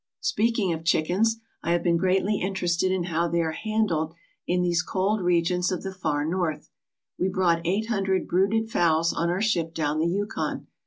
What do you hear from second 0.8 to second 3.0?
chickens, I have been greatly interested